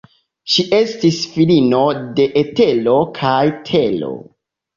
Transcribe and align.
Ŝi 0.51 0.63
estis 0.77 1.19
filino 1.33 1.81
de 2.21 2.25
Etero 2.43 2.97
kaj 3.21 3.37
Tero. 3.71 4.11